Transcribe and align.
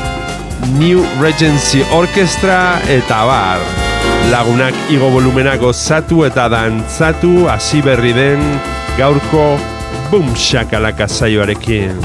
New 0.76 1.08
Regency 1.16 1.80
Orchestra 1.88 2.84
eta 2.84 3.24
bar. 3.24 3.60
Lagunak 4.28 4.76
igo 4.92 5.08
volumena 5.08 5.56
gozatu 5.56 6.28
eta 6.28 6.50
dantzatu 6.52 7.48
hasi 7.48 7.80
berri 7.80 8.12
den 8.12 8.44
gaurko 9.00 9.56
Boom 10.10 10.34
Shakalaka 10.36 11.08
saioarekin. 11.08 11.96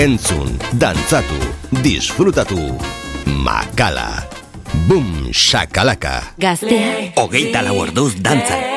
Entzun, 0.00 0.54
dantzatu, 0.80 1.36
disfrutatu. 1.84 2.56
Makala. 3.44 4.24
Bum, 4.88 5.28
shakalaka. 5.28 6.16
Gaztea. 6.40 7.12
Ogeita 7.20 7.60
lau 7.68 7.76
orduz 7.84 8.14
dantzan. 8.16 8.69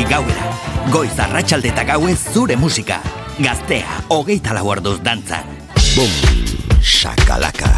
ordutik 0.00 0.08
gauera. 0.08 0.90
Goiz 0.92 1.18
arratsalde 1.18 1.68
eta 1.68 1.84
gauez 1.84 2.18
zure 2.32 2.56
musika. 2.56 3.00
Gaztea, 3.38 4.04
hogeita 4.08 4.54
lau 4.54 4.68
orduz 4.68 5.00
dantzan. 5.02 5.44
Bum, 5.96 6.10
shakalaka. 6.80 7.69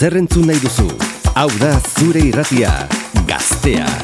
zer 0.00 0.14
entzun 0.16 0.46
nahi 0.48 0.60
duzu? 0.62 0.86
Hau 1.36 1.50
da 1.60 1.74
zure 1.98 2.22
irratia, 2.30 2.72
gaztea. 3.28 3.99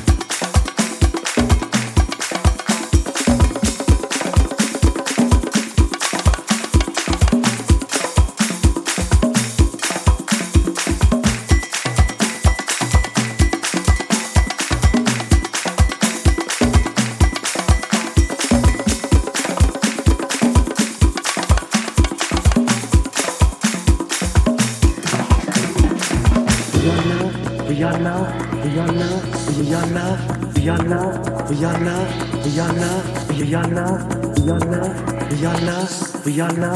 your 36.36 36.50
love. 36.50 36.75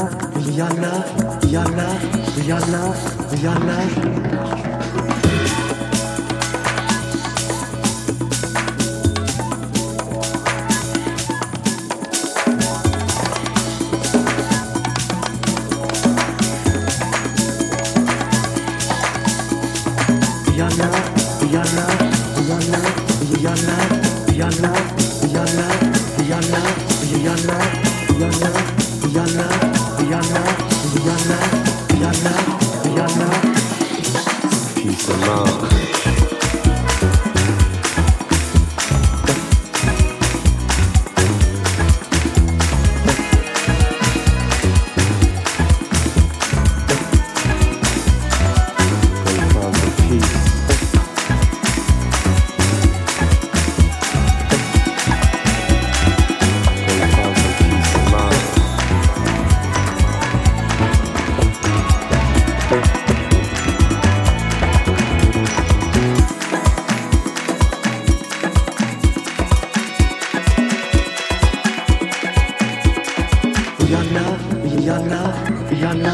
yana 75.79 76.13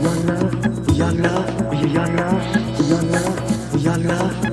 yana 0.00 0.36
yana 0.98 1.32
yana 1.78 2.26
yana 2.90 3.22
yana. 3.84 4.47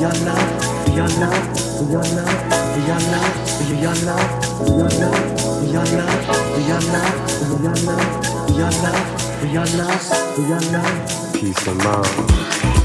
your 0.00 0.12
love, 0.24 0.86
be 0.86 0.92
your 0.92 1.08
love, 1.08 1.54
be 1.78 1.90
your 1.90 2.02
love, 2.02 2.30
be 2.74 2.80
your 2.86 3.00
love, 3.10 3.34
be 3.58 3.74
your 3.82 3.94
love, 4.06 4.30
be 4.60 4.70
your 4.70 4.88
love, 4.88 5.60
be 5.60 5.72
your 5.72 5.84
love, 5.84 6.54
be 6.54 6.62
your 6.62 6.80
love, 6.80 7.14
be 7.36 7.64
your 7.64 7.80
love, 7.84 8.06
be 8.46 8.54
your 8.54 8.70
love, 8.70 9.42
be 9.42 9.48
your 9.50 9.66
love, 9.76 10.36
be 10.36 10.42
your 10.42 10.60
love, 10.72 11.32
peace 11.34 11.66
and 11.66 11.78
love. 11.84 12.77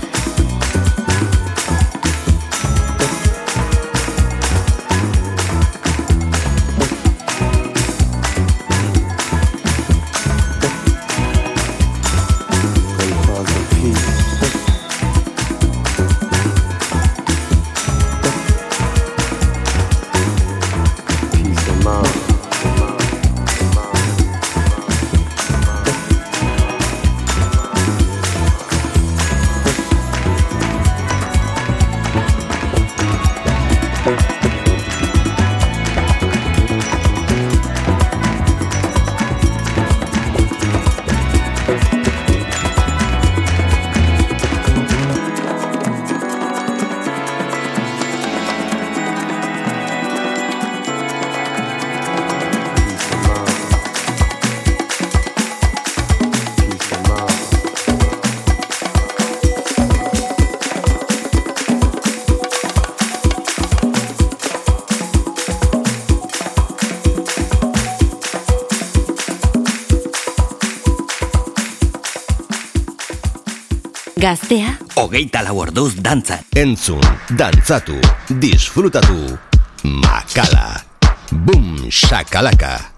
Gaztea? 74.23 74.77
Hogeita 74.95 75.41
lau 75.43 75.57
orduz 75.65 75.97
dantza. 75.99 76.37
Entzun, 76.55 77.03
dantzatu, 77.35 77.97
disfrutatu. 78.39 79.19
Makala. 79.83 80.79
Bum 81.43 81.91
shakalaka. 81.91 82.92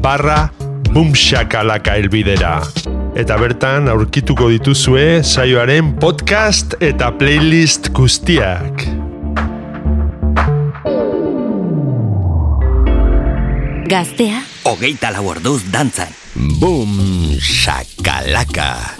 barra 0.00 0.48
bumxakalaka 0.94 1.98
elbidera. 2.00 2.64
Eta 3.12 3.36
bertan 3.36 3.92
aurkituko 3.92 4.48
dituzue 4.48 5.20
saioaren 5.20 5.92
podcast 6.00 6.72
eta 6.80 7.12
playlist 7.20 7.92
guztiak. 7.92 8.88
Gaztea, 13.92 14.40
Hogeita 14.72 15.12
lau 15.12 15.36
orduz 15.36 15.68
dantzan. 15.68 16.08
Boom 16.62 16.96
shakalaka. 17.36 18.96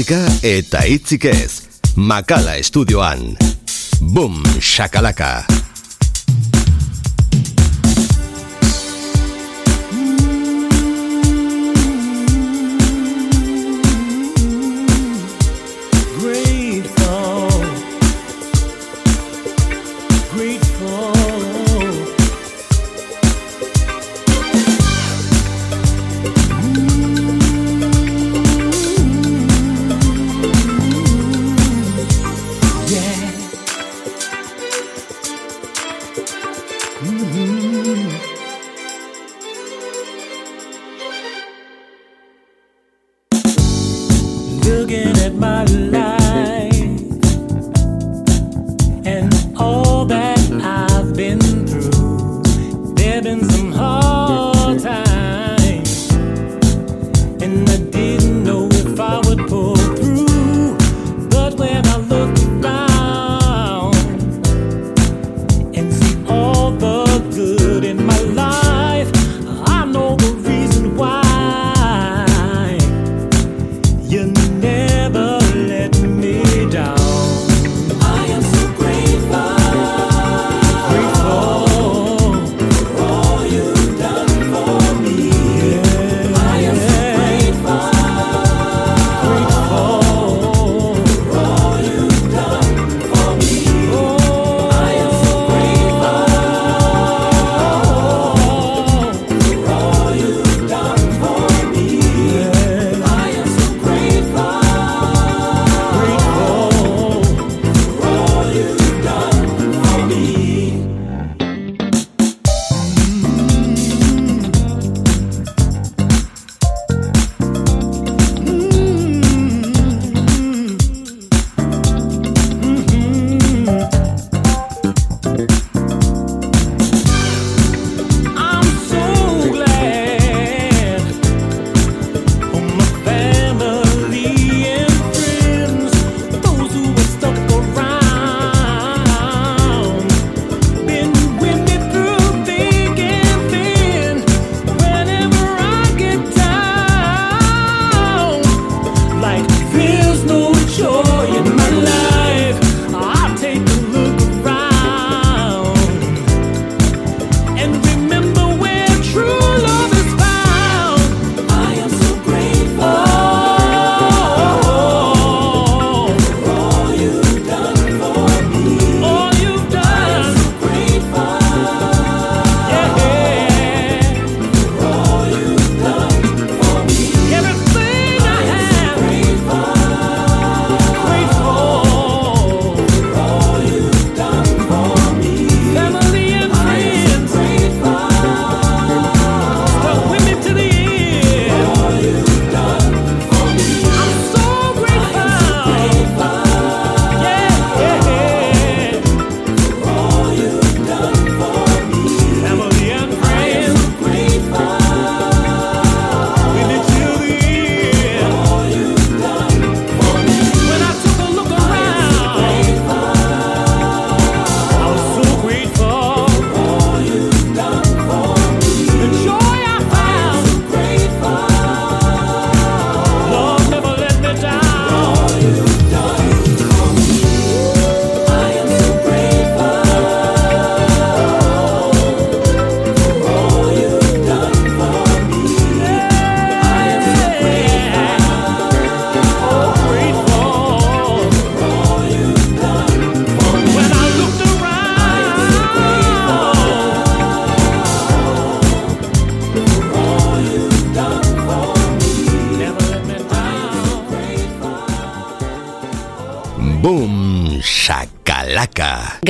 musika 0.00 0.20
eta 0.42 0.80
hitzik 0.80 1.24
ez. 1.28 1.60
Makala 1.96 2.56
estudioan. 2.56 3.36
Boom, 4.00 4.40
shakalaka. 4.60 5.59
and 57.50 57.66
the 57.66 57.78
deal 57.90 58.19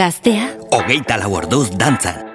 Gaztea. 0.01 0.46
Hogeita 0.72 1.18
lau 1.20 1.34
orduz 1.42 1.68
dantzan. 1.76 2.30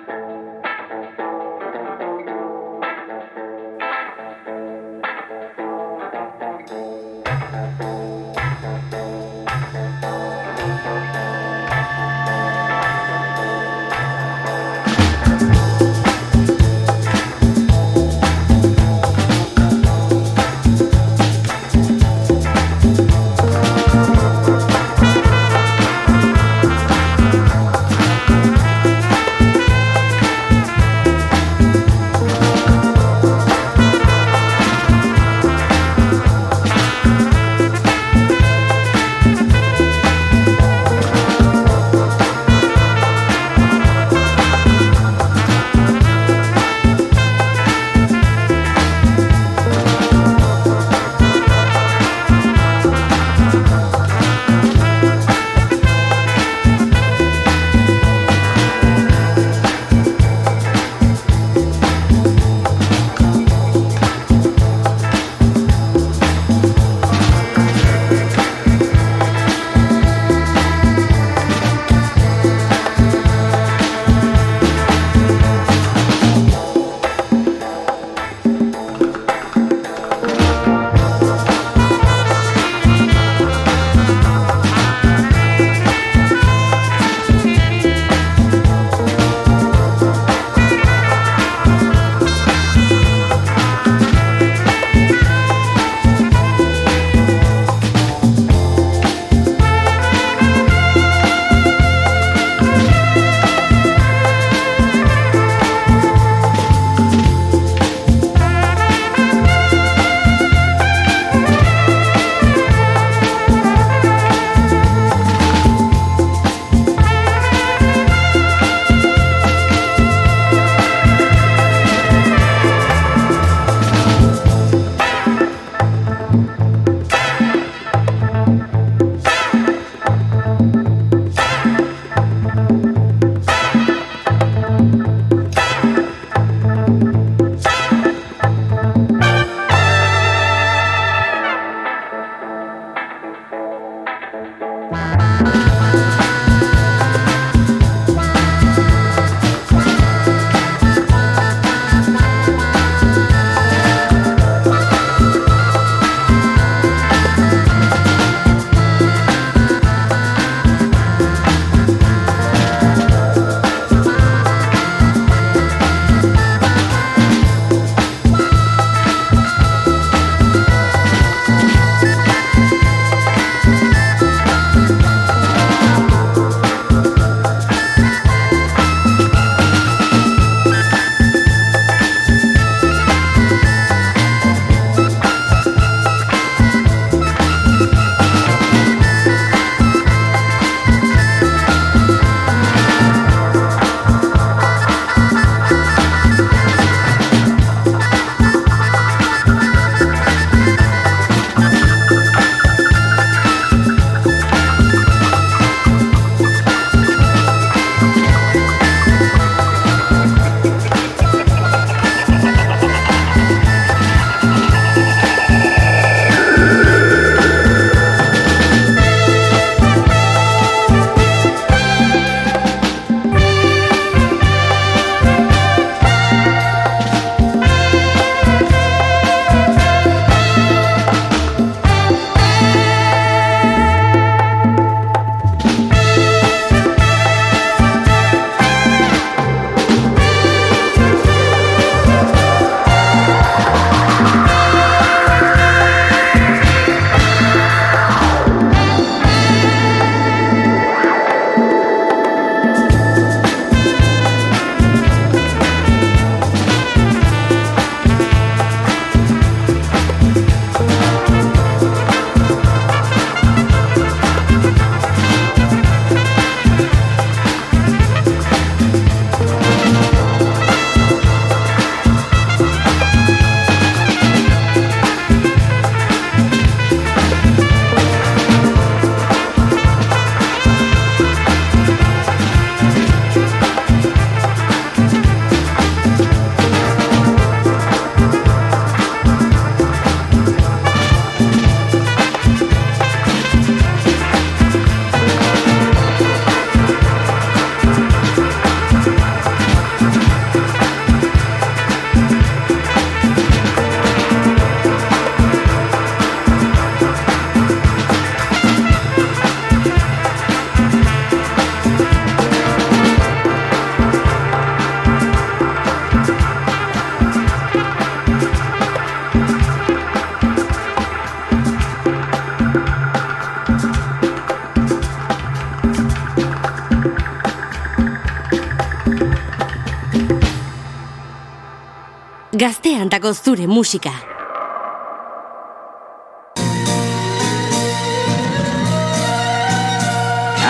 Gaztean 332.56 333.10
dago 333.12 333.34
zure 333.34 333.66
musika. 333.68 334.12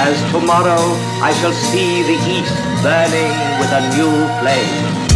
As 0.03 0.17
tomorrow 0.31 0.81
I 1.21 1.31
shall 1.39 1.53
see 1.53 2.01
the 2.09 2.17
east 2.37 2.57
burning 2.81 3.33
with 3.59 3.71
a 3.71 3.81
new 3.93 4.13
flame. 4.39 5.14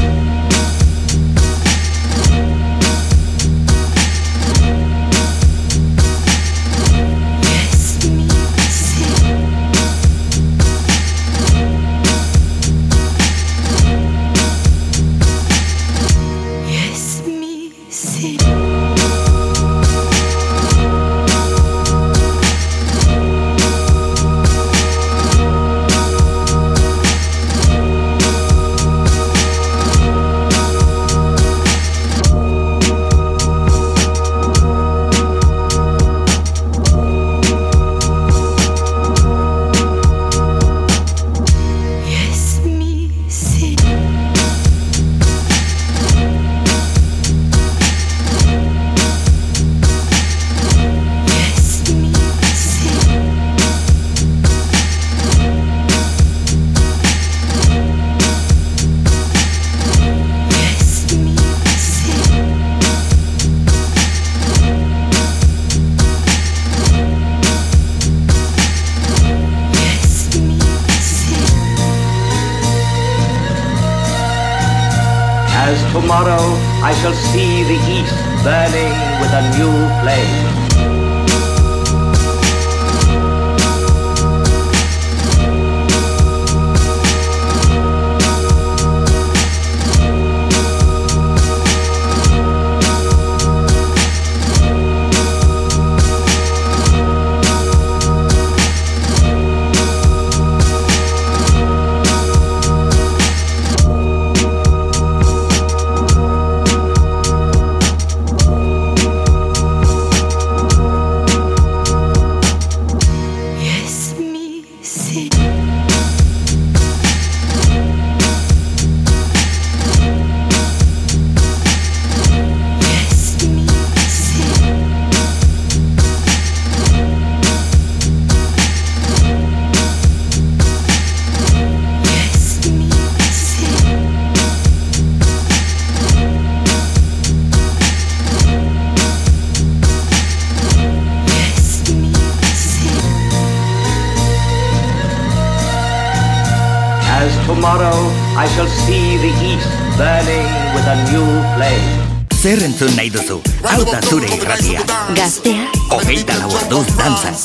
Zer 152.40 152.62
entzun 152.64 152.94
nahi 152.96 153.10
duzu? 153.12 153.42
Hau 153.68 153.84
da 153.84 154.00
zure 154.08 154.28
irratia. 154.32 154.80
Gaztea, 155.16 155.66
Hogeita 155.92 156.38
lau 156.40 156.48
orduz 156.56 156.88
dantzan. 156.96 157.36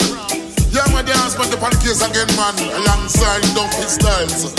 Yeah, 0.70 0.86
my 0.94 1.02
dance 1.02 1.34
man, 1.36 1.50
the 1.50 1.56
pan 1.58 1.74
case 1.82 1.98
again, 2.06 2.30
man, 2.38 2.54
alongside 2.78 3.42
Dumpy 3.58 3.88
Styles. 3.90 4.54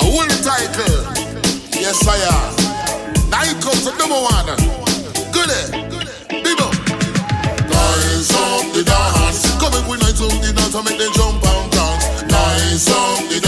whole 0.00 0.32
title. 0.40 1.04
Yes, 1.76 2.00
I 2.08 2.16
am. 2.32 3.28
Now 3.28 3.44
it 3.44 3.60
comes 3.60 3.84
to 3.84 3.92
number 4.00 4.16
one. 4.16 4.56
Good 5.36 5.50
eh? 5.52 5.68
Bibo. 6.32 6.68
Nice 7.68 8.32
up 8.32 8.72
the 8.72 8.82
dance. 8.88 9.52
Coming 9.60 9.84
with 9.84 10.00
nice 10.00 10.20
up 10.24 10.32
the 10.40 10.52
dance, 10.56 10.74
I 10.74 10.80
make 10.80 10.96
them 10.96 11.12
jump 11.12 11.44
and 11.44 11.70
dance. 11.76 12.24
Nice 12.24 12.88
up 12.88 13.28
the 13.28 13.36
dance. 13.36 13.41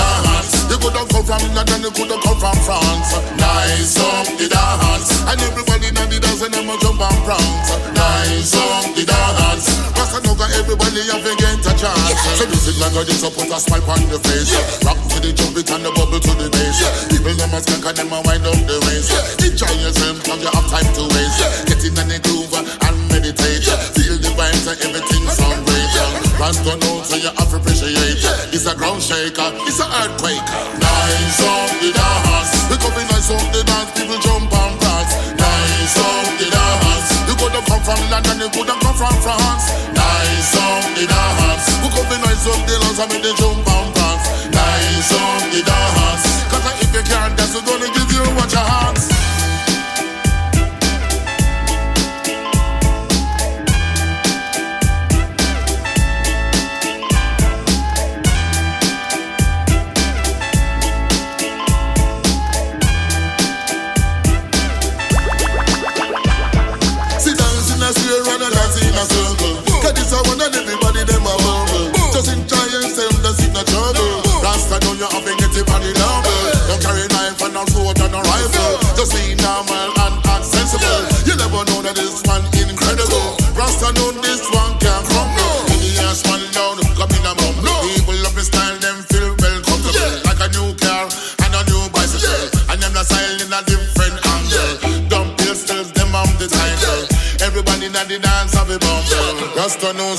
You 0.71 0.79
could 0.79 0.97
have 0.97 1.09
come 1.09 1.25
from 1.25 1.43
London, 1.55 1.83
you 1.83 1.93
could 1.93 2.11
have 2.11 2.23
come 2.23 2.39
from 2.41 2.59
France. 2.65 3.11
Nice 3.37 3.97
up 4.01 4.29
the 4.39 4.47
dance. 4.49 5.11
And 5.29 5.41
everybody 5.41 5.91
now 5.93 6.07
the 6.07 6.19
dance 6.21 6.43
and 6.43 6.55
them 6.55 6.71
a 6.71 6.75
jump 6.81 7.01
and 7.01 7.21
prance. 7.25 7.71
Nice 7.93 8.55
up 8.55 8.95
the 8.97 9.05
dance. 9.05 9.67
Rasta 9.95 10.19
everybody 10.59 11.03
have 11.11 11.25
get 11.25 11.67
a 11.67 11.73
chance. 11.75 12.21
So 12.39 12.47
music 12.47 12.77
like 12.81 13.07
this, 13.07 13.21
so 13.21 13.31
put 13.31 13.51
a 13.51 13.59
smile 13.59 13.85
on 13.91 14.03
your 14.09 14.23
face. 14.23 14.53
Rock 14.85 14.99
to 15.11 15.19
the 15.21 15.33
jump 15.33 15.57
it 15.59 15.71
and 15.71 15.85
the 15.85 15.91
bubble 15.93 16.21
to 16.21 16.33
the 16.39 16.49
bass. 16.51 16.79
People 17.11 17.35
them 17.35 17.55
a 17.55 17.59
skank 17.61 17.87
and 17.89 17.97
them 17.99 18.13
a 18.13 18.19
wind 18.23 18.47
up 18.47 18.59
the 18.67 18.77
waist. 18.87 19.11
Enjoy 19.43 19.75
yourself, 19.83 20.23
cause 20.23 20.43
you 20.43 20.51
have 20.51 20.69
time 20.71 20.91
to 20.95 21.05
waste. 21.15 21.41
Get 21.67 21.83
in 21.83 21.95
the 21.95 22.19
groove 22.23 22.55
and 22.55 22.97
meditate. 23.11 23.67
Feel 23.95 24.17
the 24.19 24.31
vibes 24.35 24.67
and 24.71 24.81
everything 24.83 25.14
great. 26.37 26.47
Rasta 26.47 26.77
know 26.77 27.03
so 27.03 27.17
you 27.17 27.31
have 27.31 27.51
to 27.51 27.57
appreciate. 27.57 28.19
It's 28.53 28.67
a 28.67 28.75
ground 28.75 29.03
shaker, 29.03 29.51
it's 29.67 29.81
an 29.81 29.91
earthquake. 30.03 30.43
Nice 30.79 31.41
on 31.43 31.69
the 31.81 31.91
dance. 31.95 32.51
We 32.71 32.77
come 32.79 32.97
in 32.99 33.07
nice 33.09 33.31
on 33.31 33.45
the 33.53 33.63
dance, 33.65 33.91
people 33.95 34.19
jump 34.19 34.53
and 34.53 34.75
dance. 34.81 35.13
Nice 35.39 35.97
on 35.99 36.25
the 36.39 36.49
dance. 36.51 37.09
You 37.29 37.35
could 37.39 37.55
have 37.55 37.67
come 37.67 37.83
from 37.83 38.01
London, 38.11 38.37
you 38.41 38.51
could 38.51 38.69
have 38.69 38.81
come 38.83 38.97
from 38.97 39.15
France. 39.23 39.71
Nice 39.95 40.55
on 40.59 40.83
the 40.95 41.05
dance. 41.07 41.65
We 41.83 41.89
come 41.91 42.11
in 42.13 42.21
nice 42.23 42.47
on 42.47 42.61
the 42.67 42.75
dance, 42.83 42.99
I 42.99 43.05
mean 43.11 43.23
they 43.23 43.35
jump 43.35 43.67
and 43.67 43.91
dance. 43.95 44.27
Nice 44.51 45.13
on 45.15 45.43
the 45.51 45.61
dance. 45.63 46.25
Cause 46.51 46.67
if 46.83 46.91
you 46.95 47.05
can't 47.07 47.35
dance, 47.37 47.55
we're 47.55 47.67
gonna 47.67 47.91
give 47.95 48.11
you 48.11 48.25
what 48.35 48.51
you 48.51 48.65
want. 48.65 49.34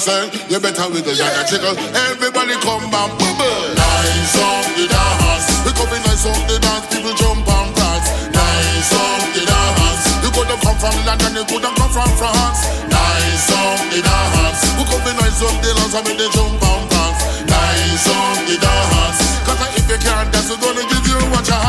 Rasta 0.05 0.53
you 0.53 0.59
better 0.59 0.85
wiggle 0.93 1.17
and 1.17 1.33
a 1.33 1.43
jiggle. 1.49 1.73
Everybody 2.13 2.53
come 2.61 2.85
and 2.85 2.91
bubble. 2.93 3.73
Nice 3.73 4.37
on 4.37 4.65
the 4.77 4.85
dance. 4.85 5.45
We 5.65 5.71
come 5.73 5.93
in 5.97 6.01
nice 6.05 6.25
on 6.29 6.37
the 6.45 6.61
dance. 6.61 6.85
People 6.93 7.13
jump 7.17 7.41
and 7.41 7.69
prance. 7.73 8.07
Nice 8.29 8.93
on 8.93 9.21
the 9.33 9.41
dance. 9.49 10.05
you 10.21 10.29
coulda 10.29 10.57
come 10.61 10.77
from 10.77 10.93
London, 11.09 11.33
you 11.33 11.45
could 11.49 11.65
have 11.65 11.73
come 11.73 11.89
from 11.89 12.11
France. 12.21 12.61
Nice 12.85 13.49
song, 13.49 13.81
the 13.89 14.01
dance. 14.05 14.61
Who 14.77 14.83
could 14.85 15.01
be 15.05 15.11
nice 15.17 15.41
on 15.41 15.55
the 15.65 15.73
lands, 15.73 15.95
I 15.97 16.01
mean 16.05 16.17
they 16.21 16.29
jump 16.29 16.61
and 16.61 16.85
dance. 16.85 17.21
Nice 17.49 18.05
song, 18.05 18.37
the 18.45 18.55
dance. 18.61 19.19
Cause 19.41 19.61
if 19.73 19.89
you 19.89 19.99
can't 20.05 20.29
dance, 20.29 20.49
we're 20.53 20.61
gonna 20.61 20.85
give 20.85 21.05
you 21.09 21.17
what 21.33 21.49
your 21.49 21.61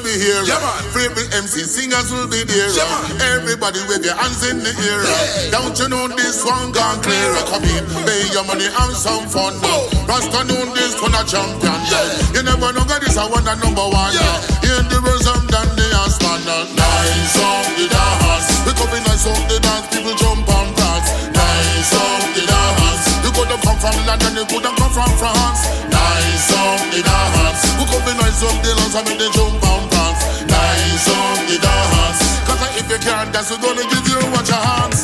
will 0.00 0.08
be 0.08 0.16
here. 0.16 0.42
Yeah. 0.48 0.56
Favorite 0.96 1.28
MC 1.36 1.64
singers 1.68 2.08
will 2.10 2.28
be 2.28 2.44
there. 2.44 2.72
Yeah. 2.72 3.36
Everybody 3.36 3.80
with 3.88 4.04
your 4.04 4.16
hands 4.16 4.40
in 4.48 4.64
the 4.64 4.72
air. 4.72 5.00
Yeah. 5.04 5.60
Don't 5.60 5.76
you 5.76 5.88
know 5.88 6.08
this 6.08 6.40
one 6.44 6.72
gone 6.72 7.00
clear? 7.04 7.36
Come 7.52 7.64
in, 7.64 7.84
pay 8.08 8.24
your 8.32 8.44
money, 8.44 8.68
have 8.72 8.96
some 8.96 9.28
fun. 9.28 9.52
Oh. 9.60 9.88
Rasta 10.08 10.44
know 10.48 10.64
this 10.72 10.96
one 11.00 11.12
a 11.12 11.22
champion. 11.24 11.80
Yeah. 11.92 12.32
You 12.32 12.42
never 12.42 12.72
know 12.72 12.84
that 12.88 13.04
this 13.04 13.16
a 13.16 13.24
one 13.28 13.44
and 13.44 13.60
number 13.60 13.84
one. 13.84 14.12
Yeah. 14.16 14.64
Hear 14.64 14.80
the 14.88 14.98
rhythm, 15.04 15.44
then 15.52 15.68
they 15.76 15.92
are 15.92 16.10
standing. 16.10 16.66
Nice 16.76 17.36
on 17.36 17.64
the 17.76 17.86
dance. 17.92 18.48
We 18.64 18.72
come 18.72 18.92
in 18.96 19.02
nice 19.04 19.26
on 19.28 19.40
the 19.48 19.58
dance, 19.60 19.86
people 19.92 20.16
jump 20.16 20.48
and 20.48 20.70
dance. 20.76 21.08
Nice 21.36 21.92
on 21.92 22.20
the 22.32 22.42
dance. 22.48 23.04
You 23.20 23.30
could 23.36 23.52
have 23.52 23.62
come 23.62 23.78
from 23.78 23.96
London, 24.08 24.32
you 24.32 24.46
could 24.48 24.64
have 24.64 24.76
come 24.80 24.92
from 24.96 25.12
France. 25.20 25.60
Nice 25.92 26.48
on 26.56 26.78
the 26.88 27.00
dance. 27.04 27.49
Nice 28.30 28.44
on 28.44 28.62
the 28.62 28.70
dance, 28.78 28.94
I 28.94 29.02
mean 29.02 29.18
they 29.18 29.28
jump 29.34 29.58
and 29.58 29.90
on 31.10 31.46
the 31.50 31.58
dance. 31.58 32.22
Cause 32.46 32.62
uh, 32.62 32.78
if 32.78 32.86
you 32.88 32.98
can't 33.02 33.32
dance, 33.32 33.50
we're 33.50 33.58
gonna 33.58 33.82
give 33.90 34.06
you 34.06 34.22
your 34.22 34.54
hands. 34.54 35.02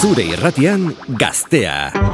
Zure 0.00 0.22
irratian 0.22 0.94
gaztea. 1.08 2.13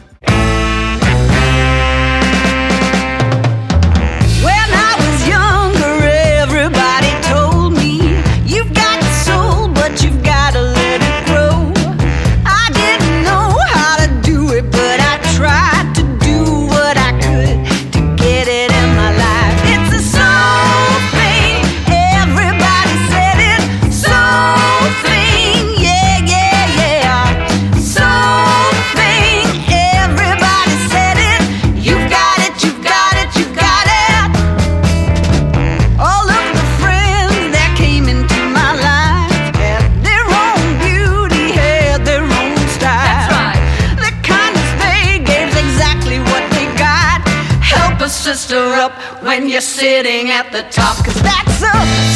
when 49.31 49.47
you're 49.47 49.61
sitting 49.61 50.29
at 50.29 50.51
the 50.51 50.61
top, 50.63 51.05
cause 51.05 51.21
that's 51.21 51.61
a 51.61 51.71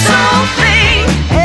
something. 0.05 1.44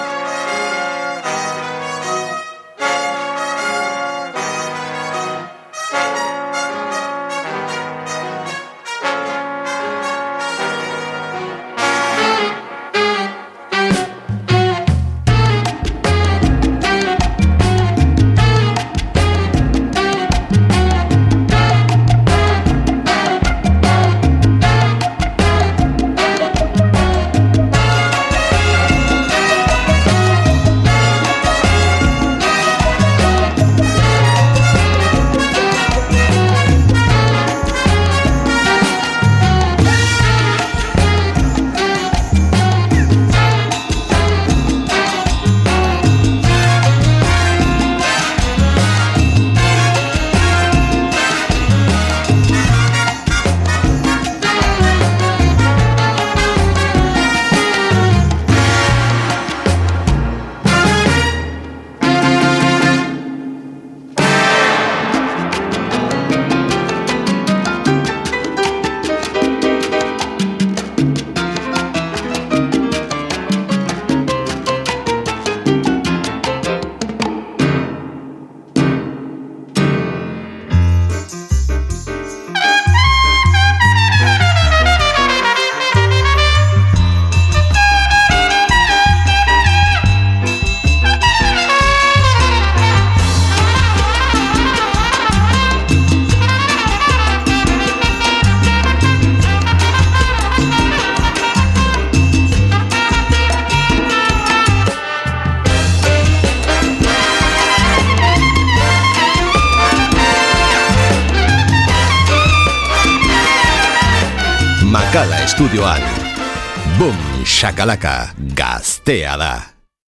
Skala 119.11 119.50